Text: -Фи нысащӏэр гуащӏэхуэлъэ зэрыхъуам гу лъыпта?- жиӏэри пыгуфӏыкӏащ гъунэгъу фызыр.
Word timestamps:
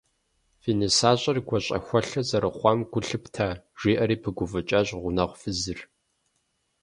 -Фи 0.61 0.71
нысащӏэр 0.79 1.37
гуащӏэхуэлъэ 1.47 2.21
зэрыхъуам 2.29 2.79
гу 2.91 2.99
лъыпта?- 3.07 3.47
жиӏэри 3.79 4.15
пыгуфӏыкӏащ 4.23 4.87
гъунэгъу 5.01 5.37
фызыр. 5.41 5.79